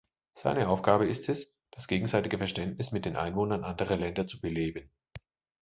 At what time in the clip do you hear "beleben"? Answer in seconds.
4.41-4.89